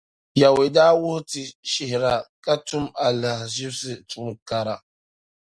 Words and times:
Yawɛ 0.41 0.63
daa 0.75 0.93
wuhi 1.01 1.25
ti 1.29 1.41
shihira 1.71 2.13
ka 2.43 2.53
tum 2.67 2.85
alahiziba 3.05 3.93
tuun’ 4.09 4.31
kara. 4.47 4.75